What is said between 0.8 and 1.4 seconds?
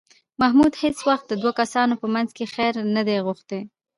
هېڅ وخت د